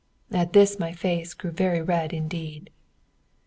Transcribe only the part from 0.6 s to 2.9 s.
my face grew very red indeed.)